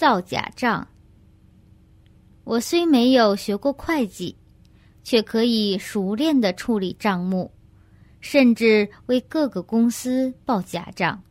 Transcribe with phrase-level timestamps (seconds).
[0.00, 0.88] 造假账。
[2.44, 4.34] 我虽没有学过会计，
[5.04, 7.52] 却可以熟练的处理账目，
[8.22, 11.22] 甚至为各个公司报假账。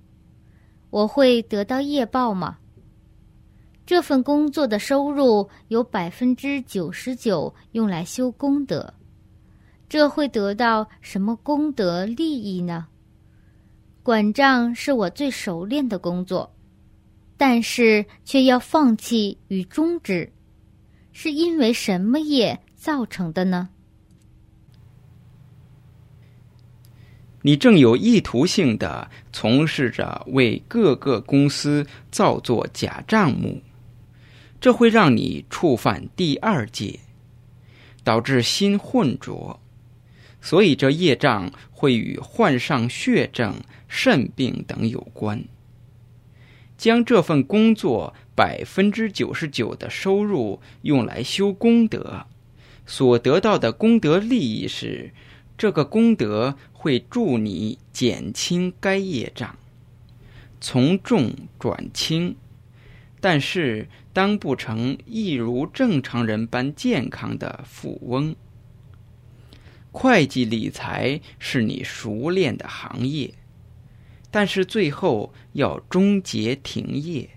[0.91, 2.59] 我会得到业报吗？
[3.87, 8.93] 这份工作的收入有百分之九十九用来修功德，
[9.89, 12.85] 这会得到什么功德利益呢？
[14.03, 16.55] 管账是我最熟练的工作，
[17.39, 20.33] 但是却要放弃与终止，
[21.13, 23.69] 是因为什么业造成的呢？
[27.41, 33.61] 你正有意图性的从事着为各个公司造作假账目。
[34.59, 36.99] 这会让你触犯第二戒，
[38.03, 39.57] 导致心混浊，
[40.41, 43.55] 所以这业障会与患上血症、
[43.87, 45.41] 肾病等有关。
[46.79, 52.25] 将这份工作百分之九十九的收入用来修功德，
[52.85, 55.11] 所得到的功德利益是，
[55.57, 59.57] 这个功德会助你减轻该业障，
[60.61, 62.37] 从重转轻。
[63.19, 68.33] 但是，当不成一如正常人般健康的富翁。
[69.91, 73.33] 会计理财是你熟练的行业，
[74.31, 77.29] 但是最后要终结停业，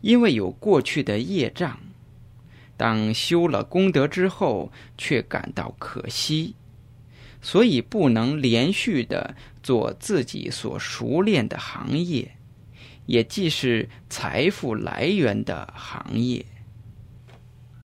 [0.00, 1.78] 因为有过去的业障。
[2.76, 6.54] 当修了功德之后，却感到可惜，
[7.40, 12.32] 所以不能连续的做自己所熟练的行业。
[13.06, 16.44] 也既是财富来源的行业。